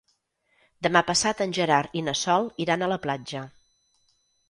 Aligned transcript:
Demà 0.87 1.03
passat 1.09 1.45
en 1.45 1.53
Gerard 1.59 1.95
i 2.01 2.05
na 2.09 2.17
Sol 2.25 2.51
iran 2.69 2.83
a 2.89 2.93
la 2.97 3.01
platja. 3.09 3.47